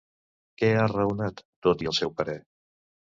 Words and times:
Què 0.61 0.69
ha 0.77 0.85
raonat, 0.91 1.43
tot 1.67 1.83
i 1.85 1.91
el 1.91 1.95
seu 1.99 2.13
parer? 2.23 2.35